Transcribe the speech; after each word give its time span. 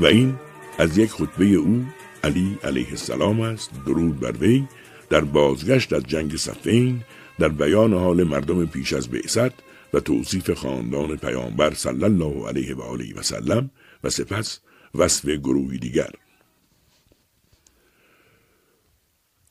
و 0.00 0.06
این 0.06 0.34
از 0.78 0.98
یک 0.98 1.10
خطبه 1.10 1.44
او 1.44 1.86
علی 2.24 2.58
علیه 2.64 2.90
السلام 2.90 3.40
است 3.40 3.70
درود 3.86 4.20
بر 4.20 4.32
وی 4.32 4.64
در 5.10 5.20
بازگشت 5.20 5.92
از 5.92 6.02
جنگ 6.02 6.36
صفین 6.36 7.00
در 7.38 7.48
بیان 7.48 7.94
حال 7.94 8.24
مردم 8.24 8.66
پیش 8.66 8.92
از 8.92 9.08
بعثت 9.08 9.52
و 9.94 10.00
توصیف 10.00 10.50
خاندان 10.50 11.16
پیامبر 11.16 11.74
صلی 11.74 12.04
الله 12.04 12.48
علیه 12.48 12.74
و 12.74 12.82
آله 12.82 13.14
و 13.14 13.22
سلم 13.22 13.70
و 14.04 14.10
سپس 14.10 14.60
وصف 14.94 15.28
گروهی 15.28 15.78
دیگر. 15.78 16.10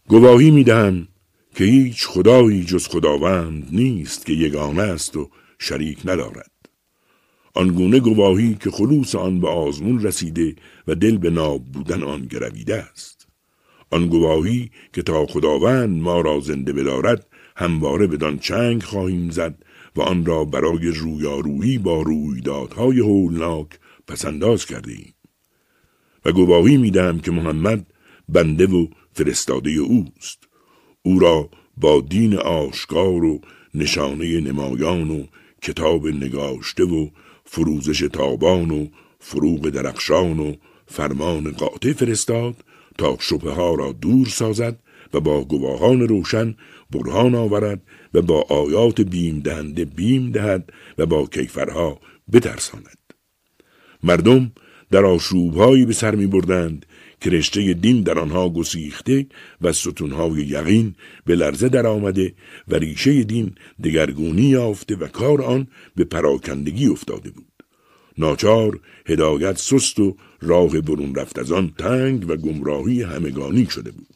گواهی 0.07 0.51
می‌دهم 0.51 1.07
که 1.55 1.63
هیچ 1.63 2.07
خدایی 2.07 2.63
جز 2.63 2.87
خداوند 2.87 3.67
نیست 3.71 4.25
که 4.25 4.33
یگانه 4.33 4.81
است 4.81 5.17
و 5.17 5.29
شریک 5.59 5.99
ندارد. 6.05 6.58
آنگونه 7.59 7.99
گواهی 7.99 8.55
که 8.55 8.71
خلوص 8.71 9.15
آن 9.15 9.39
به 9.39 9.47
آزمون 9.47 10.03
رسیده 10.03 10.55
و 10.87 10.95
دل 10.95 11.17
به 11.17 11.29
ناب 11.29 11.65
بودن 11.65 12.03
آن 12.03 12.25
گرویده 12.25 12.75
است 12.75 13.27
آن 13.91 14.07
گواهی 14.07 14.71
که 14.93 15.01
تا 15.01 15.25
خداوند 15.25 16.01
ما 16.01 16.21
را 16.21 16.39
زنده 16.39 16.73
بدارد 16.73 17.27
همواره 17.55 18.07
بدان 18.07 18.39
چنگ 18.39 18.83
خواهیم 18.83 19.29
زد 19.29 19.63
و 19.95 20.01
آن 20.01 20.25
را 20.25 20.45
برای 20.45 20.87
رویارویی 20.87 21.77
با 21.77 22.01
رویدادهای 22.01 22.99
هولناک 22.99 23.67
پسنداز 24.07 24.65
کرده 24.65 24.91
ایم. 24.91 25.13
و 26.25 26.31
گواهی 26.31 26.77
می‌دهم 26.77 27.19
که 27.19 27.31
محمد 27.31 27.85
بنده 28.29 28.67
و 28.67 28.87
فرستاده 29.13 29.71
اوست 29.71 30.47
او 31.01 31.19
را 31.19 31.49
با 31.77 32.01
دین 32.01 32.35
آشکار 32.35 33.23
و 33.23 33.41
نشانه 33.75 34.41
نمایان 34.41 35.09
و 35.11 35.25
کتاب 35.61 36.07
نگاشته 36.07 36.83
و 36.83 37.09
فروزش 37.51 37.99
تابان 37.99 38.71
و 38.71 38.87
فروغ 39.19 39.69
درخشان 39.69 40.39
و 40.39 40.53
فرمان 40.87 41.51
قاطع 41.51 41.93
فرستاد 41.93 42.55
تا 42.97 43.17
شبه 43.19 43.51
ها 43.51 43.75
را 43.75 43.91
دور 43.91 44.27
سازد 44.27 44.79
و 45.13 45.19
با 45.19 45.43
گواهان 45.43 46.01
روشن 46.07 46.55
برهان 46.91 47.35
آورد 47.35 47.81
و 48.13 48.21
با 48.21 48.41
آیات 48.41 49.01
بیم 49.01 49.39
دهنده 49.39 49.85
بیم 49.85 50.31
دهد 50.31 50.73
و 50.97 51.05
با 51.05 51.25
کیفرها 51.25 51.99
بترساند. 52.33 52.97
مردم 54.03 54.51
در 54.91 55.05
آشوبهایی 55.05 55.85
به 55.85 55.93
سر 55.93 56.15
می 56.15 56.27
بردند 56.27 56.85
که 57.21 57.29
رشته 57.29 57.73
دین 57.73 58.01
در 58.01 58.19
آنها 58.19 58.49
گسیخته 58.49 59.25
و 59.61 59.73
ستونهای 59.73 60.41
یقین 60.41 60.95
به 61.25 61.35
لرزه 61.35 61.69
در 61.69 61.87
آمده 61.87 62.33
و 62.67 62.75
ریشه 62.75 63.23
دین 63.23 63.55
دگرگونی 63.83 64.41
یافته 64.41 64.95
و 64.95 65.07
کار 65.07 65.41
آن 65.41 65.67
به 65.95 66.03
پراکندگی 66.03 66.87
افتاده 66.87 67.29
بود. 67.29 67.45
ناچار 68.17 68.79
هدایت 69.07 69.57
سست 69.57 69.99
و 69.99 70.17
راه 70.41 70.81
برون 70.81 71.15
رفت 71.15 71.39
از 71.39 71.51
آن 71.51 71.73
تنگ 71.77 72.29
و 72.29 72.35
گمراهی 72.35 73.01
همگانی 73.03 73.65
شده 73.65 73.91
بود. 73.91 74.07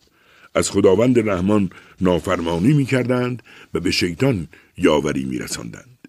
از 0.56 0.72
خداوند 0.72 1.30
رحمان 1.30 1.70
نافرمانی 2.02 2.74
می 2.74 2.86
کردند 2.86 3.44
و 3.74 3.80
به 3.80 3.92
شیطان 3.92 4.48
یاوری 4.78 5.26
می 5.26 5.38
رسندند. 5.38 6.08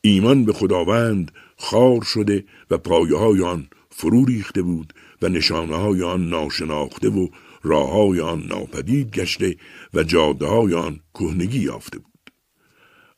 ایمان 0.00 0.44
به 0.44 0.52
خداوند 0.52 1.32
خار 1.56 2.02
شده 2.02 2.44
و 2.70 2.78
پایه 2.78 3.44
آن 3.44 3.66
فرو 3.90 4.24
ریخته 4.24 4.62
بود 4.62 4.92
و 5.22 5.28
نشانه 5.28 5.76
های 5.76 6.02
آن 6.02 6.28
ناشناخته 6.28 7.08
و 7.08 7.28
راه 7.62 7.90
های 7.90 8.20
آن 8.20 8.46
ناپدید 8.46 9.10
گشته 9.10 9.56
و 9.94 10.02
جاده 10.02 10.46
های 10.46 10.74
آن 10.74 11.00
کهنگی 11.14 11.58
یافته 11.58 11.98
بود. 11.98 12.30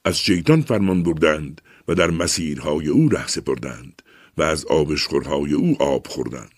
از 0.05 0.19
شیطان 0.19 0.63
فرمان 0.63 1.03
بردند 1.03 1.61
و 1.89 1.95
در 1.95 2.11
مسیرهای 2.11 2.89
او 2.89 3.09
ره 3.09 3.27
سپردند 3.27 4.03
و 4.37 4.43
از 4.43 4.67
آبشخورهای 4.67 5.53
او 5.53 5.83
آب 5.83 6.07
خوردند. 6.07 6.51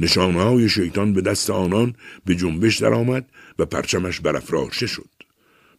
نشانه 0.00 0.42
های 0.42 0.68
شیطان 0.68 1.12
به 1.12 1.20
دست 1.20 1.50
آنان 1.50 1.94
به 2.24 2.34
جنبش 2.34 2.78
درآمد 2.78 3.30
و 3.58 3.66
پرچمش 3.66 4.20
برافراشته 4.20 4.86
شد. 4.86 5.17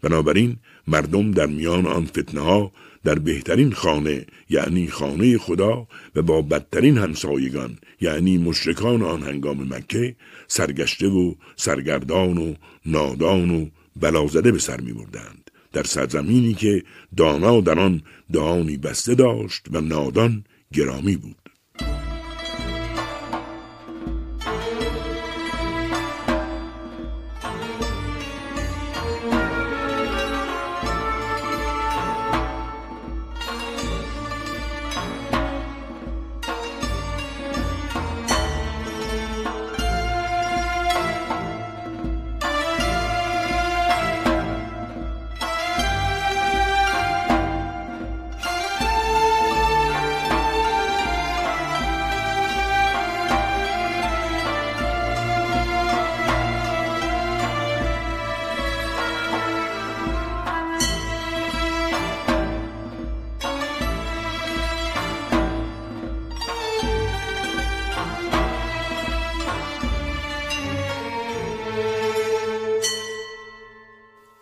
بنابراین 0.01 0.57
مردم 0.87 1.31
در 1.31 1.45
میان 1.45 1.85
آن 1.85 2.05
فتنه 2.05 2.41
ها 2.41 2.71
در 3.03 3.19
بهترین 3.19 3.71
خانه 3.71 4.25
یعنی 4.49 4.87
خانه 4.87 5.37
خدا 5.37 5.87
و 6.15 6.21
با 6.21 6.41
بدترین 6.41 6.97
همسایگان 6.97 7.77
یعنی 8.01 8.37
مشرکان 8.37 9.01
آن 9.01 9.23
هنگام 9.23 9.73
مکه 9.73 10.15
سرگشته 10.47 11.07
و 11.07 11.33
سرگردان 11.55 12.37
و 12.37 12.53
نادان 12.85 13.51
و 13.51 13.67
بلازده 13.95 14.51
به 14.51 14.59
سر 14.59 14.81
می 14.81 14.93
بردند. 14.93 15.51
در 15.73 15.83
سرزمینی 15.83 16.53
که 16.53 16.83
دانا 17.17 17.61
در 17.61 17.79
آن 17.79 18.01
دهانی 18.33 18.77
بسته 18.77 19.15
داشت 19.15 19.67
و 19.71 19.81
نادان 19.81 20.43
گرامی 20.73 21.15
بود. 21.15 21.48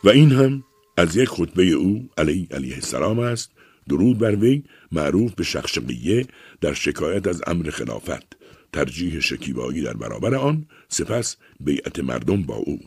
و 0.07 0.09
این 0.09 0.31
هم 0.31 0.63
از 0.97 1.15
یک 1.15 1.29
خطبه 1.29 1.63
او 1.63 2.09
علی 2.17 2.47
علیه 2.51 2.75
السلام 2.75 3.19
است 3.19 3.51
درود 3.89 4.17
بر 4.17 4.35
وی 4.35 4.63
معروف 4.91 5.33
به 5.33 5.43
شخشقیه 5.43 6.25
در 6.61 6.73
شکایت 6.73 7.27
از 7.27 7.41
امر 7.47 7.69
خلافت 7.69 8.37
ترجیح 8.73 9.19
شکیبایی 9.19 9.81
در 9.81 9.93
برابر 9.93 10.35
آن 10.35 10.65
سپس 10.87 11.37
بیعت 11.59 11.99
مردم 11.99 12.43
با 12.43 12.55
او. 12.55 12.79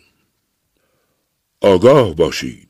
آگاه 1.61 2.17
باشید. 2.17 2.69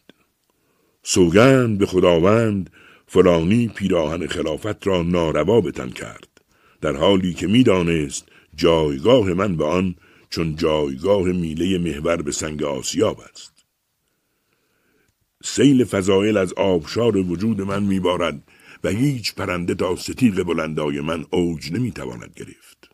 سوگند 1.03 1.79
به 1.79 1.87
خداوند 1.87 2.71
فلانی 3.07 3.69
پیراهن 3.69 4.27
خلافت 4.27 4.87
را 4.87 5.03
ناروا 5.03 5.61
بتن 5.61 5.91
کرد 5.91 6.29
در 6.81 6.97
حالی 6.97 7.35
که 7.35 7.47
می‌دانست 7.47 8.29
جایگاه 8.55 9.35
من 9.35 9.57
به 9.57 9.65
آن 9.65 9.95
چون 10.31 10.57
جایگاه 10.57 11.23
میله 11.23 11.79
محور 11.79 12.23
به 12.23 12.33
سنگ 12.33 12.63
آسیاب 12.63 13.21
است. 13.33 13.50
سیل 15.45 15.85
فضایل 15.85 16.37
از 16.37 16.53
آبشار 16.53 17.17
وجود 17.17 17.61
من 17.61 17.83
میبارد 17.83 18.43
و 18.85 18.89
هیچ 18.89 19.35
پرنده 19.35 19.75
تا 19.75 19.97
ستیق 19.97 20.43
بلندای 20.43 21.01
من 21.01 21.25
اوج 21.31 21.73
نمی‌تواند 21.73 22.33
گرفت. 22.37 22.91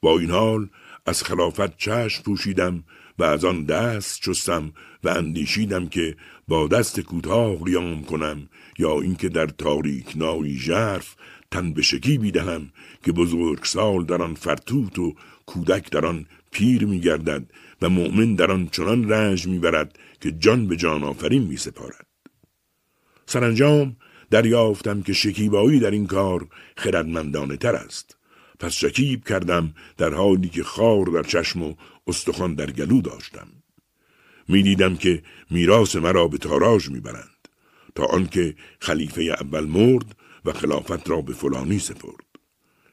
با 0.00 0.18
این 0.18 0.30
حال 0.30 0.68
از 1.06 1.22
خلافت 1.22 1.76
چشم 1.76 2.22
پوشیدم 2.22 2.84
و 3.18 3.24
از 3.24 3.44
آن 3.44 3.64
دست 3.64 4.20
چستم 4.20 4.72
و 5.04 5.08
اندیشیدم 5.08 5.88
که 5.88 6.16
با 6.48 6.68
دست 6.68 7.00
کوتاه 7.00 7.64
قیام 7.64 8.04
کنم 8.04 8.48
یا 8.78 9.00
اینکه 9.00 9.28
در 9.28 9.46
تاریک 9.46 10.12
نایی 10.16 10.58
ژرف 10.58 11.16
تن 11.50 11.72
به 11.72 11.82
شکی 11.82 12.32
که 13.04 13.12
بزرگسال 13.12 14.04
در 14.04 14.22
آن 14.22 14.34
فرتوت 14.34 14.98
و 14.98 15.14
کودک 15.46 15.90
در 15.90 16.06
آن 16.06 16.26
پیر 16.50 16.86
میگردد 16.86 17.50
و 17.82 17.88
مؤمن 17.88 18.34
در 18.34 18.50
آن 18.50 18.68
چنان 18.72 19.08
رنج 19.08 19.46
می‌برد 19.46 19.98
که 20.20 20.32
جان 20.32 20.68
به 20.68 20.76
جان 20.76 21.02
آفرین 21.02 21.42
می 21.42 21.56
سپارد. 21.56 22.06
سرانجام 23.26 23.96
دریافتم 24.30 25.02
که 25.02 25.12
شکیبایی 25.12 25.80
در 25.80 25.90
این 25.90 26.06
کار 26.06 26.46
خردمندانه 26.76 27.56
تر 27.56 27.74
است. 27.74 28.16
پس 28.58 28.72
شکیب 28.72 29.24
کردم 29.24 29.74
در 29.96 30.14
حالی 30.14 30.48
که 30.48 30.62
خار 30.62 31.06
در 31.06 31.22
چشم 31.22 31.62
و 31.62 31.74
استخوان 32.06 32.54
در 32.54 32.70
گلو 32.70 33.00
داشتم. 33.00 33.48
می‌دیدم 34.48 34.96
که 34.96 35.22
میراث 35.50 35.96
مرا 35.96 36.28
به 36.28 36.38
تاراج 36.38 36.88
می‌برند 36.88 37.48
تا 37.94 38.04
آنکه 38.04 38.54
خلیفه 38.80 39.22
اول 39.22 39.64
مرد 39.64 40.16
و 40.44 40.52
خلافت 40.52 41.10
را 41.10 41.20
به 41.20 41.32
فلانی 41.32 41.78
سپرد. 41.78 42.24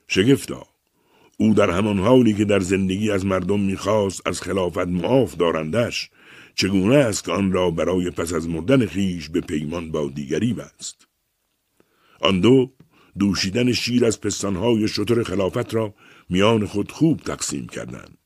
شگفتا 0.07 0.71
او 1.42 1.54
در 1.54 1.70
همان 1.70 2.00
حالی 2.00 2.34
که 2.34 2.46
در 2.46 2.60
زندگی 2.60 3.12
از 3.12 3.26
مردم 3.26 3.60
می‌خواست 3.60 4.28
از 4.28 4.42
خلافت 4.42 4.78
معاف 4.78 5.36
دارندش 5.36 6.10
چگونه 6.56 6.96
است 6.96 7.24
که 7.24 7.32
آن 7.32 7.52
را 7.52 7.72
برای 7.72 8.10
پس 8.10 8.34
از 8.34 8.50
مردن 8.50 8.86
خیش 8.86 9.30
به 9.30 9.42
پیمان 9.42 9.92
با 9.92 10.10
دیگری 10.16 10.54
بست؟ 10.54 11.08
آن 12.22 12.40
دو 12.40 12.72
دوشیدن 13.20 13.72
شیر 13.72 14.06
از 14.06 14.22
پستانهای 14.22 14.88
شطر 14.88 15.24
خلافت 15.24 15.74
را 15.74 15.94
میان 16.30 16.66
خود 16.66 16.92
خوب 16.92 17.20
تقسیم 17.20 17.68
کردند. 17.68 18.18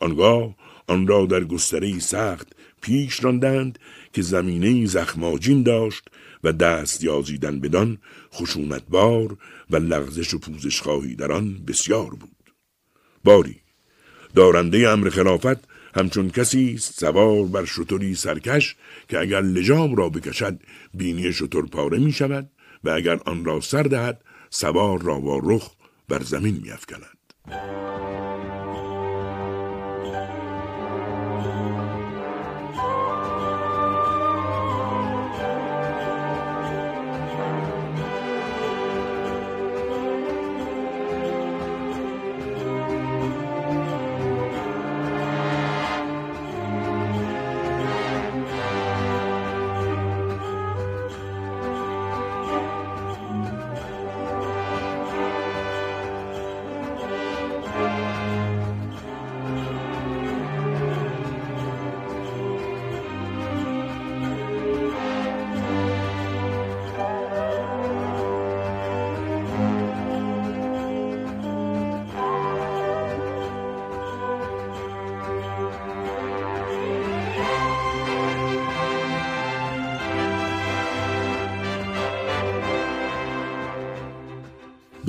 آنگاه 0.00 0.56
آن 0.88 1.06
را 1.06 1.26
در 1.26 1.44
گستره 1.44 1.98
سخت 1.98 2.48
پیش 2.82 3.24
راندند 3.24 3.78
که 4.12 4.22
زمینه 4.22 4.86
زخماجین 4.86 5.62
داشت 5.62 6.08
و 6.44 6.52
دست 6.52 7.04
یازیدن 7.04 7.60
بدان 7.60 7.98
خشونتبار 8.34 9.36
و 9.70 9.76
لغزش 9.76 10.34
و 10.34 10.38
پوزش 10.38 10.80
خواهی 10.80 11.14
در 11.14 11.32
آن 11.32 11.64
بسیار 11.66 12.10
بود. 12.10 12.39
باری 13.24 13.60
دارنده 14.34 14.88
امر 14.88 15.10
خلافت 15.10 15.68
همچون 15.94 16.30
کسی 16.30 16.78
سوار 16.78 17.44
بر 17.44 17.64
شطوری 17.64 18.14
سرکش 18.14 18.76
که 19.08 19.18
اگر 19.18 19.40
لجام 19.40 19.94
را 19.94 20.08
بکشد 20.08 20.60
بینی 20.94 21.32
شطور 21.32 21.66
پاره 21.66 21.98
می 21.98 22.12
شود 22.12 22.50
و 22.84 22.90
اگر 22.90 23.20
آن 23.26 23.44
را 23.44 23.60
سر 23.60 23.82
دهد 23.82 24.20
سوار 24.50 25.02
را 25.02 25.20
با 25.20 25.40
رخ 25.44 25.70
بر 26.08 26.22
زمین 26.22 26.60
می 26.62 26.70
افکند. 26.70 28.09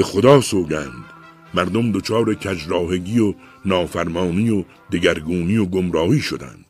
به 0.01 0.07
خدا 0.07 0.41
سوگند. 0.41 1.05
مردم 1.53 1.91
دچار 1.91 2.33
کجراهگی 2.33 3.19
و 3.19 3.33
نافرمانی 3.65 4.49
و 4.49 4.63
دگرگونی 4.91 5.57
و 5.57 5.65
گمراهی 5.65 6.19
شدند 6.19 6.65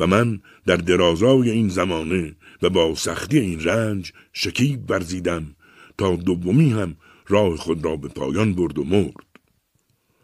و 0.00 0.06
من 0.06 0.40
در 0.66 0.76
درازای 0.76 1.50
این 1.50 1.68
زمانه 1.68 2.36
و 2.62 2.70
با 2.70 2.94
سختی 2.94 3.38
این 3.38 3.64
رنج 3.64 4.12
شکیب 4.32 4.86
برزیدم 4.86 5.56
تا 5.98 6.16
دومی 6.16 6.70
هم 6.70 6.96
راه 7.28 7.56
خود 7.56 7.84
را 7.84 7.96
به 7.96 8.08
پایان 8.08 8.54
برد 8.54 8.78
و 8.78 8.84
مرد. 8.84 9.26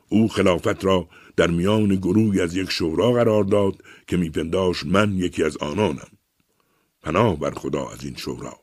او 0.08 0.28
خلافت 0.28 0.84
را 0.84 1.08
در 1.36 1.50
میان 1.50 1.96
گروهی 1.96 2.40
از 2.40 2.56
یک 2.56 2.70
شورا 2.70 3.12
قرار 3.12 3.44
داد 3.44 3.82
که 4.06 4.16
میپنداش 4.16 4.86
من 4.86 5.12
یکی 5.14 5.44
از 5.44 5.56
آنانم. 5.56 6.10
پناه 7.02 7.38
بر 7.38 7.50
خدا 7.50 7.88
از 7.88 8.04
این 8.04 8.16
شورا. 8.16 8.54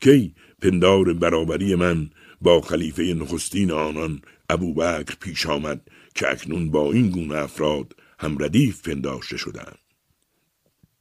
کی 0.00 0.34
پندار 0.62 1.12
برابری 1.12 1.74
من 1.74 2.10
با 2.40 2.60
خلیفه 2.60 3.02
نخستین 3.02 3.70
آنان 3.70 4.22
ابوبکر 4.50 5.16
پیش 5.20 5.46
آمد 5.46 5.80
که 6.14 6.30
اکنون 6.30 6.70
با 6.70 6.92
این 6.92 7.10
گونه 7.10 7.34
افراد 7.34 7.96
هم 8.18 8.42
ردیف 8.42 8.88
پنداشته 8.88 9.36
شدند. 9.36 9.78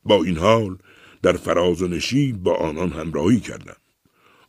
با 0.03 0.23
این 0.23 0.37
حال 0.37 0.77
در 1.21 1.33
فراز 1.33 1.81
و 1.81 1.87
نشیب 1.87 2.43
با 2.43 2.55
آنان 2.55 2.89
همراهی 2.89 3.39
کردم. 3.39 3.75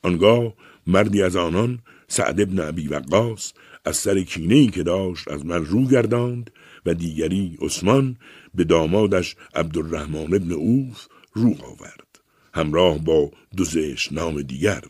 آنگاه 0.03 0.55
مردی 0.87 1.23
از 1.23 1.37
آنان 1.37 1.79
سعد 2.09 2.41
ابن 2.41 2.59
عبی 2.59 2.89
وقاس 2.89 3.53
از 3.85 3.97
سر 3.97 4.23
کینهی 4.23 4.67
که 4.67 4.83
داشت 4.83 5.29
از 5.29 5.47
من 5.47 5.65
رو 5.65 5.87
گرداند 5.87 6.51
و 6.87 6.95
دیگری 6.95 7.59
عثمان 7.61 8.17
به 8.55 8.65
دامادش 8.65 9.37
عبدالرحمن 9.55 10.35
ابن 10.35 10.53
اوف 10.53 11.07
رو 11.33 11.55
آورد 11.65 12.21
همراه 12.55 12.99
با 12.99 13.31
دو 13.57 13.65
نام 14.11 14.43
دیگر 14.43 14.83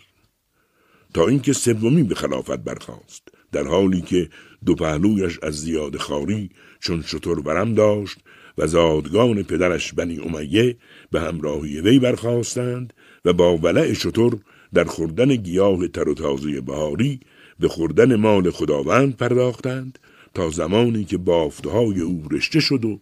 تا 1.16 1.26
اینکه 1.26 1.52
سومی 1.52 2.02
به 2.02 2.14
خلافت 2.14 2.56
برخاست 2.56 3.28
در 3.52 3.66
حالی 3.66 4.00
که 4.00 4.28
دو 4.66 4.74
پهلویش 4.74 5.38
از 5.42 5.60
زیاد 5.60 5.96
خاری 5.96 6.50
چون 6.80 7.02
شطور 7.02 7.42
برم 7.42 7.74
داشت 7.74 8.18
و 8.58 8.66
زادگان 8.66 9.42
پدرش 9.42 9.92
بنی 9.92 10.18
امیه 10.18 10.76
به 11.10 11.20
همراهی 11.20 11.80
وی 11.80 11.98
برخواستند 11.98 12.92
و 13.24 13.32
با 13.32 13.56
ولع 13.56 13.92
شطور 13.92 14.38
در 14.74 14.84
خوردن 14.84 15.36
گیاه 15.36 15.88
تر 15.88 16.08
و 16.08 16.14
تازه 16.14 16.60
بهاری 16.60 17.20
به 17.60 17.68
خوردن 17.68 18.16
مال 18.16 18.50
خداوند 18.50 19.16
پرداختند 19.16 19.98
تا 20.34 20.50
زمانی 20.50 21.04
که 21.04 21.18
بافتهای 21.18 22.00
او 22.00 22.22
رشته 22.30 22.60
شد 22.60 22.84
و 22.84 23.00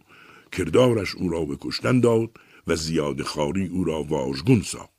کردارش 0.52 1.14
او 1.14 1.28
را 1.28 1.44
به 1.44 1.56
کشتن 1.60 2.00
داد 2.00 2.30
و 2.66 2.76
زیاد 2.76 3.22
خاری 3.22 3.66
او 3.66 3.84
را 3.84 4.02
واژگون 4.02 4.62
ساخت. 4.62 4.94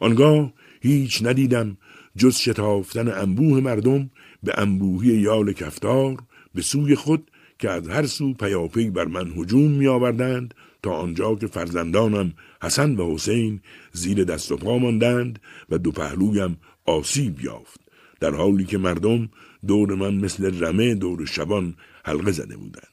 آنگاه 0.00 0.52
هیچ 0.80 1.22
ندیدم 1.22 1.76
جز 2.18 2.36
شتافتن 2.36 3.08
انبوه 3.08 3.60
مردم 3.60 4.10
به 4.42 4.52
انبوهی 4.56 5.08
یال 5.08 5.52
کفتار 5.52 6.16
به 6.54 6.62
سوی 6.62 6.94
خود 6.94 7.30
که 7.58 7.70
از 7.70 7.88
هر 7.88 8.06
سو 8.06 8.34
پیاپی 8.34 8.90
بر 8.90 9.04
من 9.04 9.32
هجوم 9.36 9.70
می 9.70 9.86
آوردند 9.86 10.54
تا 10.82 10.92
آنجا 10.92 11.34
که 11.34 11.46
فرزندانم 11.46 12.32
حسن 12.62 12.96
و 12.96 13.14
حسین 13.14 13.60
زیر 13.92 14.24
دست 14.24 14.52
و 14.52 14.56
پا 14.56 14.78
ماندند 14.78 15.38
و 15.70 15.78
دو 15.78 15.90
پهلویم 15.90 16.56
آسیب 16.84 17.40
یافت 17.40 17.80
در 18.20 18.34
حالی 18.34 18.64
که 18.64 18.78
مردم 18.78 19.28
دور 19.66 19.94
من 19.94 20.14
مثل 20.14 20.64
رمه 20.64 20.94
دور 20.94 21.26
شبان 21.26 21.74
حلقه 22.04 22.32
زده 22.32 22.56
بودند. 22.56 22.88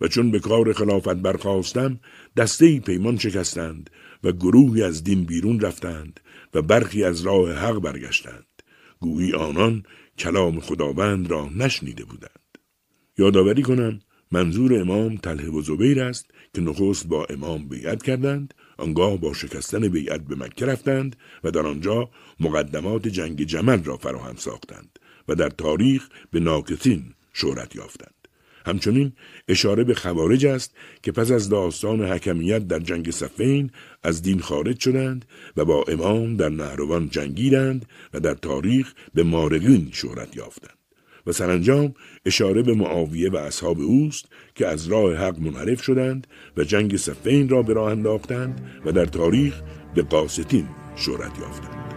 و 0.00 0.08
چون 0.08 0.30
به 0.30 0.38
کار 0.38 0.72
خلافت 0.72 1.16
برخواستم 1.16 2.00
دسته 2.36 2.80
پیمان 2.80 3.18
شکستند 3.18 3.90
و 4.24 4.32
گروهی 4.32 4.82
از 4.82 5.04
دین 5.04 5.24
بیرون 5.24 5.60
رفتند 5.60 6.20
و 6.54 6.62
برخی 6.62 7.04
از 7.04 7.20
راه 7.20 7.52
حق 7.52 7.78
برگشتند 7.78 8.46
گویی 9.00 9.32
آنان 9.32 9.82
کلام 10.18 10.60
خداوند 10.60 11.30
را 11.30 11.48
نشنیده 11.56 12.04
بودند 12.04 12.58
یادآوری 13.18 13.62
کنم 13.62 14.00
منظور 14.32 14.80
امام 14.80 15.16
تله 15.16 15.50
و 15.50 15.62
زبیر 15.62 16.02
است 16.02 16.30
که 16.54 16.60
نخست 16.60 17.06
با 17.06 17.24
امام 17.24 17.68
بیعت 17.68 18.02
کردند 18.02 18.54
آنگاه 18.78 19.16
با 19.16 19.32
شکستن 19.32 19.88
بیعت 19.88 20.20
به 20.20 20.36
مکه 20.36 20.66
رفتند 20.66 21.16
و 21.44 21.50
در 21.50 21.66
آنجا 21.66 22.10
مقدمات 22.40 23.08
جنگ 23.08 23.42
جمل 23.42 23.84
را 23.84 23.96
فراهم 23.96 24.36
ساختند 24.36 24.98
و 25.28 25.34
در 25.34 25.48
تاریخ 25.48 26.08
به 26.30 26.40
ناکتین 26.40 27.14
شهرت 27.32 27.76
یافتند. 27.76 28.17
همچنین 28.68 29.12
اشاره 29.48 29.84
به 29.84 29.94
خوارج 29.94 30.46
است 30.46 30.74
که 31.02 31.12
پس 31.12 31.30
از 31.30 31.48
داستان 31.48 32.04
حکمیت 32.04 32.68
در 32.68 32.78
جنگ 32.78 33.10
صفین 33.10 33.70
از 34.02 34.22
دین 34.22 34.40
خارج 34.40 34.80
شدند 34.80 35.24
و 35.56 35.64
با 35.64 35.84
امام 35.88 36.36
در 36.36 36.48
نهروان 36.48 37.08
جنگیدند 37.08 37.86
و 38.14 38.20
در 38.20 38.34
تاریخ 38.34 38.92
به 39.14 39.22
مارقین 39.22 39.88
شهرت 39.92 40.36
یافتند. 40.36 40.78
و 41.26 41.32
سرانجام 41.32 41.94
اشاره 42.26 42.62
به 42.62 42.74
معاویه 42.74 43.30
و 43.30 43.36
اصحاب 43.36 43.80
اوست 43.80 44.24
که 44.54 44.66
از 44.66 44.86
راه 44.86 45.14
حق 45.14 45.38
منحرف 45.38 45.82
شدند 45.82 46.26
و 46.56 46.64
جنگ 46.64 46.96
صفین 46.96 47.48
را 47.48 47.62
به 47.62 47.72
راه 47.72 47.90
انداختند 47.90 48.80
و 48.84 48.92
در 48.92 49.06
تاریخ 49.06 49.60
به 49.94 50.02
قاستین 50.02 50.68
شهرت 50.96 51.38
یافتند. 51.38 51.87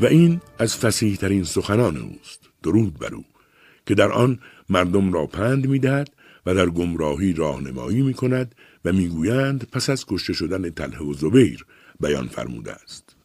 و 0.00 0.06
این 0.06 0.40
از 0.58 0.76
فسیح 0.76 1.16
ترین 1.16 1.44
سخنان 1.44 1.96
اوست 1.96 2.40
درود 2.62 2.98
بر 2.98 3.14
او 3.14 3.24
که 3.86 3.94
در 3.94 4.12
آن 4.12 4.38
مردم 4.68 5.12
را 5.12 5.26
پند 5.26 5.66
می‌دهد 5.66 6.08
و 6.46 6.54
در 6.54 6.66
گمراهی 6.66 7.32
راهنمایی 7.32 8.02
می 8.02 8.14
کند 8.14 8.54
و 8.84 8.92
می‌گویند 8.92 9.68
پس 9.72 9.90
از 9.90 10.06
کشته 10.06 10.32
شدن 10.32 10.70
تله 10.70 10.98
و 10.98 11.12
زبیر 11.12 11.66
بیان 12.00 12.28
فرموده 12.28 12.72
است. 12.72 13.16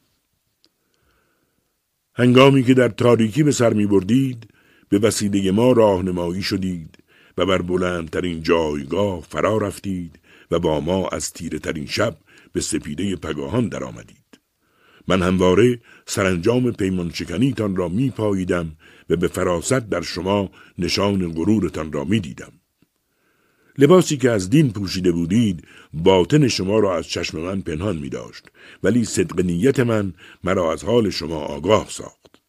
هنگامی 2.16 2.64
که 2.64 2.74
در 2.74 2.88
تاریکی 2.88 3.44
به 3.44 3.52
سر 3.52 3.74
می 3.74 3.86
بردید 3.86 4.50
به 4.90 5.00
وسیله 5.00 5.52
ما 5.52 5.72
راهنمایی 5.72 6.44
شدید 6.44 6.98
و 7.38 7.46
بر 7.46 7.62
بلندترین 7.62 8.44
جایگاه 8.44 9.22
فرا 9.22 9.58
رفتید 9.58 10.20
و 10.52 10.60
با 10.60 10.80
ما 10.80 11.08
از 11.08 11.34
تیره 11.34 11.60
ترین 11.60 11.86
شب 11.86 12.18
به 12.54 12.62
سپیده 12.62 13.16
پگاهان 13.16 13.68
درآمدید. 13.68 14.21
من 15.08 15.22
همواره 15.22 15.80
سرانجام 16.06 16.72
پیمان 16.72 17.12
شکنیتان 17.14 17.76
را 17.76 17.88
می 17.88 18.10
پاییدم 18.10 18.72
و 19.10 19.16
به 19.16 19.28
فراست 19.28 19.90
در 19.90 20.02
شما 20.02 20.50
نشان 20.78 21.34
غرورتان 21.34 21.92
را 21.92 22.04
می 22.04 22.20
دیدم. 22.20 22.52
لباسی 23.78 24.18
که 24.18 24.32
از 24.32 24.50
دین 24.50 24.72
پوشیده 24.72 25.12
بودید 25.12 25.68
باطن 25.94 26.48
شما 26.48 26.80
را 26.80 26.98
از 26.98 27.08
چشم 27.08 27.40
من 27.40 27.62
پنهان 27.62 27.98
می 27.98 28.10
داشت 28.10 28.48
ولی 28.84 29.06
صدق 29.06 29.42
نیت 29.42 29.80
من 29.80 30.14
مرا 30.44 30.74
از 30.74 30.84
حال 30.84 31.10
شما 31.10 31.36
آگاه 31.36 31.86
ساخت. 31.90 32.42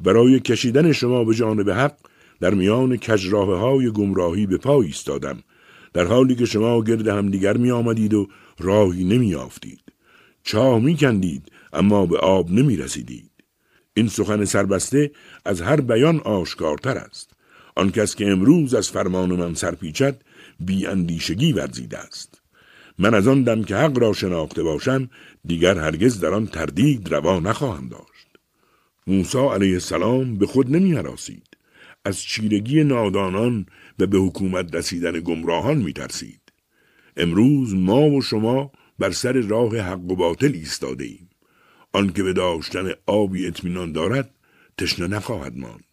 برای 0.00 0.40
کشیدن 0.40 0.92
شما 0.92 1.24
به 1.24 1.34
جانب 1.34 1.70
حق 1.70 1.96
در 2.40 2.54
میان 2.54 2.96
کجراه 2.96 3.58
های 3.58 3.90
گمراهی 3.90 4.46
به 4.46 4.56
پای 4.56 4.86
ایستادم 4.86 5.42
در 5.92 6.04
حالی 6.04 6.34
که 6.34 6.44
شما 6.44 6.82
گرد 6.82 7.08
همدیگر 7.08 7.56
می 7.56 7.70
آمدید 7.70 8.14
و 8.14 8.28
راهی 8.58 9.04
نمی 9.04 9.34
آفتید. 9.34 9.80
چاه 10.42 10.78
می 10.78 10.96
کندید 10.96 11.52
اما 11.72 12.06
به 12.06 12.18
آب 12.18 12.50
نمی 12.50 12.76
رسیدید. 12.76 13.30
این 13.94 14.08
سخن 14.08 14.44
سربسته 14.44 15.10
از 15.44 15.60
هر 15.60 15.80
بیان 15.80 16.20
آشکارتر 16.20 16.98
است. 16.98 17.30
آن 17.76 17.90
کس 17.90 18.14
که 18.14 18.30
امروز 18.30 18.74
از 18.74 18.90
فرمان 18.90 19.32
من 19.32 19.54
سرپیچد 19.54 20.22
بی 20.60 20.86
اندیشگی 20.86 21.52
ورزیده 21.52 21.98
است. 21.98 22.40
من 22.98 23.14
از 23.14 23.28
آن 23.28 23.42
دم 23.42 23.64
که 23.64 23.76
حق 23.76 23.98
را 23.98 24.12
شناخته 24.12 24.62
باشم 24.62 25.10
دیگر 25.44 25.78
هرگز 25.78 26.20
در 26.20 26.34
آن 26.34 26.46
تردید 26.46 27.14
روا 27.14 27.40
نخواهم 27.40 27.88
داشت. 27.88 28.26
موسی 29.06 29.38
علیه 29.38 29.72
السلام 29.72 30.38
به 30.38 30.46
خود 30.46 30.70
نمی 30.70 30.92
حراسید. 30.92 31.46
از 32.04 32.20
چیرگی 32.20 32.84
نادانان 32.84 33.66
و 33.98 34.06
به 34.06 34.18
حکومت 34.18 34.74
رسیدن 34.74 35.20
گمراهان 35.20 35.76
می 35.76 35.92
ترسید. 35.92 36.40
امروز 37.16 37.74
ما 37.74 38.02
و 38.10 38.22
شما 38.22 38.72
بر 38.98 39.10
سر 39.10 39.32
راه 39.32 39.78
حق 39.78 40.10
و 40.10 40.16
باطل 40.16 40.52
ایستاده 40.54 41.04
ایم. 41.04 41.28
آنکه 41.92 42.22
به 42.22 42.32
داشتن 42.32 42.92
آبی 43.06 43.46
اطمینان 43.46 43.92
دارد 43.92 44.30
تشنه 44.78 45.06
نخواهد 45.06 45.56
ماند. 45.56 45.84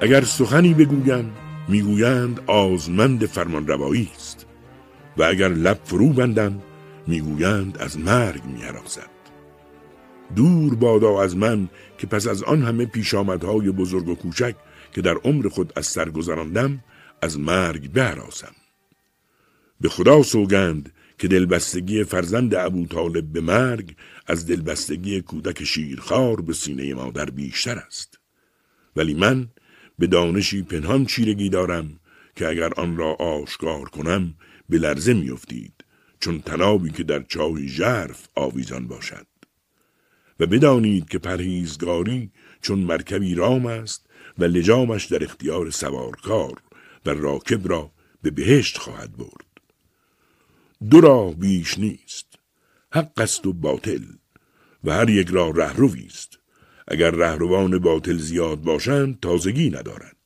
اگر 0.00 0.24
سخنی 0.24 0.74
بگویم 0.74 1.32
می‌گویند 1.68 2.40
آزمند 2.46 3.26
فرمان 3.26 3.66
روایی 3.66 4.10
است. 4.16 4.46
و 5.16 5.22
اگر 5.22 5.48
لب 5.48 5.80
فرو 5.84 6.08
بندم 6.08 6.62
می‌گویند 7.06 7.78
از 7.78 7.98
مرگ 7.98 8.44
میارازد. 8.44 9.10
دور 10.36 10.74
بادا 10.74 11.22
از 11.22 11.36
من 11.36 11.68
که 11.98 12.06
پس 12.06 12.26
از 12.26 12.42
آن 12.42 12.62
همه 12.62 12.86
پیشامدهای 12.86 13.70
بزرگ 13.70 14.08
و 14.08 14.14
کوچک 14.14 14.54
که 14.92 15.02
در 15.02 15.14
عمر 15.14 15.48
خود 15.48 15.72
از 15.76 15.86
سر 15.86 16.10
گذراندم 16.10 16.84
از 17.22 17.38
مرگ 17.38 17.92
براسم 17.92 18.54
به 19.80 19.88
خدا 19.88 20.22
سوگند 20.22 20.92
که 21.18 21.28
دلبستگی 21.28 22.04
فرزند 22.04 22.54
ابو 22.54 22.86
طالب 22.86 23.24
به 23.24 23.40
مرگ 23.40 23.96
از 24.26 24.46
دلبستگی 24.46 25.20
کودک 25.20 25.64
شیرخوار 25.64 26.40
به 26.40 26.52
سینه 26.52 26.94
مادر 26.94 27.30
بیشتر 27.30 27.78
است. 27.78 28.18
ولی 28.96 29.14
من 29.14 29.48
به 29.98 30.06
دانشی 30.06 30.62
پنهان 30.62 31.06
چیرگی 31.06 31.48
دارم 31.48 32.00
که 32.36 32.48
اگر 32.48 32.74
آن 32.74 32.96
را 32.96 33.14
آشکار 33.14 33.88
کنم 33.88 34.34
به 34.68 34.78
لرزه 34.78 35.14
میافتید 35.14 35.84
چون 36.20 36.40
تنابی 36.40 36.90
که 36.90 37.02
در 37.02 37.22
چاه 37.22 37.66
ژرف 37.66 38.28
آویزان 38.34 38.88
باشد. 38.88 39.26
و 40.40 40.46
بدانید 40.46 41.08
که 41.08 41.18
پرهیزگاری 41.18 42.30
چون 42.62 42.78
مرکبی 42.78 43.34
رام 43.34 43.66
است 43.66 44.06
و 44.38 44.44
لجامش 44.44 45.04
در 45.04 45.24
اختیار 45.24 45.70
سوارکار 45.70 46.62
و 47.06 47.10
راکب 47.10 47.68
را 47.68 47.92
به 48.22 48.30
بهشت 48.30 48.78
خواهد 48.78 49.16
برد. 49.16 49.48
دو 50.90 51.00
راه 51.00 51.34
بیش 51.34 51.78
نیست 51.78 52.26
حق 52.92 53.20
است 53.20 53.46
و 53.46 53.52
باطل 53.52 54.04
و 54.84 54.92
هر 54.94 55.10
یک 55.10 55.28
را 55.28 55.50
رهروی 55.50 56.06
است. 56.06 56.37
اگر 56.90 57.10
رهروان 57.10 57.78
باطل 57.78 58.16
زیاد 58.16 58.60
باشند 58.60 59.20
تازگی 59.20 59.70
ندارد 59.70 60.16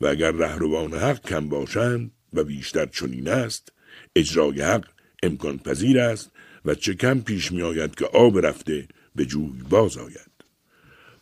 و 0.00 0.06
اگر 0.06 0.30
رهروان 0.30 0.94
حق 0.94 1.28
کم 1.28 1.48
باشند 1.48 2.10
و 2.32 2.44
بیشتر 2.44 2.86
چنین 2.86 3.28
است 3.28 3.72
اجرای 4.16 4.62
حق 4.62 4.84
امکان 5.22 5.58
پذیر 5.58 6.00
است 6.00 6.30
و 6.64 6.74
چه 6.74 6.94
کم 6.94 7.20
پیش 7.20 7.52
می 7.52 7.62
آید 7.62 7.94
که 7.94 8.04
آب 8.04 8.46
رفته 8.46 8.88
به 9.14 9.24
جوی 9.24 9.62
باز 9.70 9.96
آید. 9.96 10.30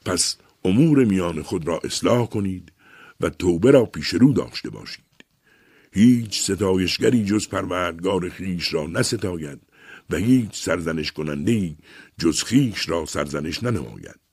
پس 0.05 0.37
امور 0.65 1.05
میان 1.05 1.43
خود 1.43 1.69
را 1.69 1.81
اصلاح 1.85 2.27
کنید 2.27 2.73
و 3.21 3.31
توبه 3.31 3.71
را 3.71 3.85
پیش 3.85 4.09
رو 4.09 4.33
داشته 4.33 4.71
باشید. 4.71 5.05
هیچ 5.93 6.41
ستایشگری 6.43 7.25
جز 7.25 7.49
پروردگار 7.49 8.29
خیش 8.29 8.75
را 8.75 8.87
نستاید 8.87 9.61
و 10.11 10.17
هیچ 10.17 10.63
سرزنش 10.63 11.13
کننده 11.13 11.77
جز 12.19 12.43
خیش 12.43 12.89
را 12.89 13.07
سرزنش 13.07 13.63
ننماید. 13.63 14.24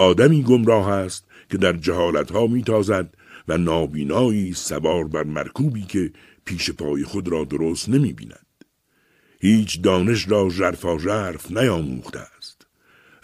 آدمی 0.00 0.42
گمراه 0.42 0.88
است 0.88 1.26
که 1.50 1.58
در 1.58 1.72
جهالت 1.72 2.32
ها 2.32 2.46
میتازد 2.46 3.14
و 3.48 3.58
نابینایی 3.58 4.52
سوار 4.52 5.04
بر 5.08 5.22
مرکوبی 5.22 5.82
که 5.82 6.12
پیش 6.44 6.70
پای 6.70 7.04
خود 7.04 7.28
را 7.28 7.44
درست 7.44 7.88
نمی 7.88 8.12
بیند. 8.12 8.46
هیچ 9.40 9.80
دانش 9.80 10.28
را 10.28 10.48
جرفا 10.48 10.98
جرف 10.98 11.50
نیاموخته 11.50 12.18
است. 12.18 12.66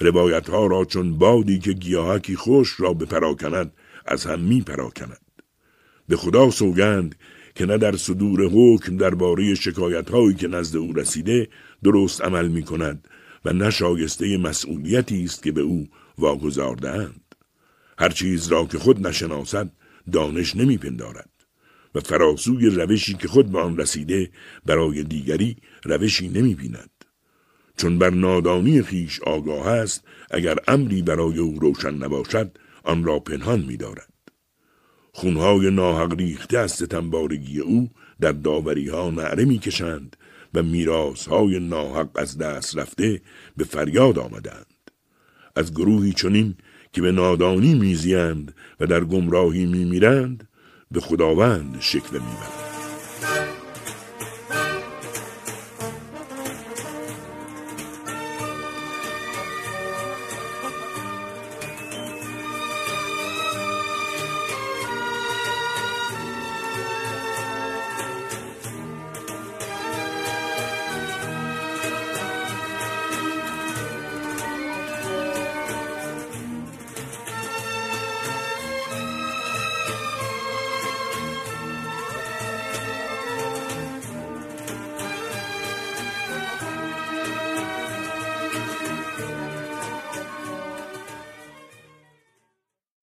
روایت 0.01 0.51
ها 0.51 0.67
را 0.67 0.85
چون 0.85 1.19
بادی 1.19 1.59
که 1.59 1.73
گیاهکی 1.73 2.37
خوش 2.37 2.81
را 2.81 2.95
بپراکند 2.95 3.73
از 4.07 4.27
هم 4.27 4.41
می 4.41 4.61
پراکند. 4.61 5.27
به 6.09 6.17
خدا 6.17 6.51
سوگند 6.51 7.15
که 7.55 7.67
نه 7.67 7.79
در 7.79 7.97
صدور 7.97 8.51
حکم 8.53 8.97
درباره 8.97 9.55
شکایت 9.55 10.11
هایی 10.11 10.35
که 10.35 10.49
نزد 10.49 10.77
او 10.77 10.93
رسیده 10.93 11.49
درست 11.85 12.23
عمل 12.23 12.49
می 12.49 12.63
کند 12.63 13.09
و 13.45 13.53
نه 13.53 13.71
شایسته 13.71 14.37
مسئولیتی 14.37 15.25
است 15.25 15.43
که 15.43 15.53
به 15.53 15.61
او 15.61 15.89
واگذاردهاند. 16.19 17.35
هر 17.99 18.09
چیز 18.09 18.49
را 18.49 18.65
که 18.65 18.79
خود 18.79 19.07
نشناسد 19.07 19.73
دانش 20.13 20.57
نمیپندارد 20.57 21.31
و 21.95 22.01
فراسوی 22.01 22.71
روشی 22.71 23.15
که 23.15 23.29
خود 23.29 23.53
به 23.53 23.61
آن 23.61 23.77
رسیده 23.77 24.31
برای 24.67 25.03
دیگری 25.03 25.57
روشی 25.85 26.29
نمی‌بیند. 26.29 26.91
چون 27.77 27.99
بر 27.99 28.11
نادانی 28.11 28.83
خیش 28.83 29.21
آگاه 29.21 29.69
است 29.69 30.05
اگر 30.31 30.57
امری 30.69 31.03
برای 31.03 31.39
او 31.39 31.59
روشن 31.61 31.95
نباشد 31.95 32.59
آن 32.85 33.05
را 33.05 33.19
پنهان 33.19 33.61
میدارد. 33.61 34.13
خونهای 35.13 35.71
ناحق 35.71 36.15
ریخته 36.15 36.59
از 36.59 36.73
ستمبارگی 36.73 37.61
او 37.61 37.91
در 38.21 38.33
داوری 38.33 38.89
ها 38.89 39.11
نعره 39.11 39.45
می‌کشند 39.45 40.17
و 40.55 40.63
میراث 40.63 41.29
های 41.29 41.59
ناحق 41.59 42.09
از 42.15 42.39
دست 42.39 42.79
رفته 42.79 43.23
به 43.57 43.65
فریاد 43.65 44.19
آمدند. 44.19 44.76
از 45.57 45.73
گروهی 45.73 46.13
چنین 46.13 46.55
که 46.93 47.03
به 47.03 47.13
نادانی 47.13 47.75
میزیند 47.75 48.55
و 48.81 48.87
در 48.87 49.05
گمراهی 49.05 49.67
میمیرند 49.67 50.49
به 50.91 51.01
خداوند 51.01 51.77
شکوه 51.81 52.13
می‌برند 52.13 52.66